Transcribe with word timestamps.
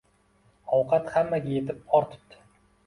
Ovqat 0.79 1.13
hammaga 1.19 1.55
yetib 1.59 1.87
ortibdi. 2.01 2.45